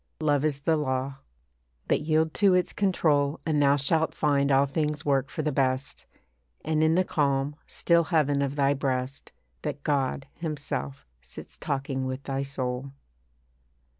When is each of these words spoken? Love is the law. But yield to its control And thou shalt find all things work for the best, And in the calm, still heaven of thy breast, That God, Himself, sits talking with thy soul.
Love 0.19 0.43
is 0.43 0.61
the 0.61 0.75
law. 0.75 1.17
But 1.87 2.01
yield 2.01 2.33
to 2.33 2.55
its 2.55 2.73
control 2.73 3.39
And 3.45 3.61
thou 3.61 3.75
shalt 3.75 4.15
find 4.15 4.51
all 4.51 4.65
things 4.65 5.05
work 5.05 5.29
for 5.29 5.43
the 5.43 5.51
best, 5.51 6.07
And 6.65 6.83
in 6.83 6.95
the 6.95 7.03
calm, 7.03 7.55
still 7.67 8.05
heaven 8.05 8.41
of 8.41 8.55
thy 8.55 8.73
breast, 8.73 9.31
That 9.61 9.83
God, 9.83 10.25
Himself, 10.33 11.05
sits 11.21 11.55
talking 11.55 12.07
with 12.07 12.23
thy 12.23 12.41
soul. 12.41 12.93